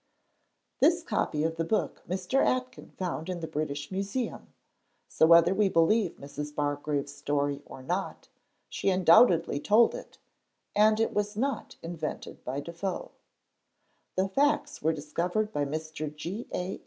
[0.79, 2.43] This copy of the book Mr.
[2.43, 4.47] Aitken found in the British Museum;
[5.07, 6.55] so, whether we believe Mrs.
[6.55, 8.27] Bargrave's story or not,
[8.67, 10.17] she undoubtedly told it,
[10.75, 13.11] and it was not invented by Defoe.
[14.15, 16.11] The facts were discovered by Mr.
[16.15, 16.47] G.
[16.51, 16.79] A.